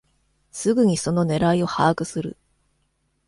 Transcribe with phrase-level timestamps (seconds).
[0.49, 2.35] すぐにその狙いを把握する